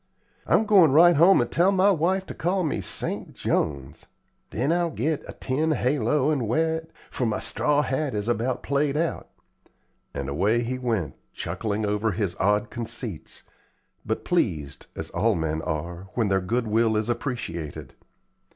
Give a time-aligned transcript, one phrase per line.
[0.47, 4.07] I'm goin' right home and tell my wife to call me Saint Jones.
[4.49, 8.63] Then I'll get a tin halo and wear it, for my straw hat is about
[8.63, 9.29] played out;"
[10.11, 13.43] and away he went, chuckling over his odd conceits,
[14.03, 17.93] but pleased, as all men are, when their goodwill is appreciated.